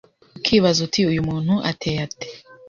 ukibaza 0.37 0.79
uti 0.87 0.99
Uyu 1.09 1.21
muntu 1.29 1.53
ateye 1.71 1.99
ate 2.07 2.27